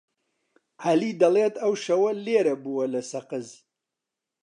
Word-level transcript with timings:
عەلی 0.83 1.13
دەڵێت 1.21 1.55
ئەو 1.63 1.73
شەوە 1.85 2.11
لێرە 2.25 2.55
بووە 2.63 2.85
لە 2.93 3.01
سەقز. 3.11 3.47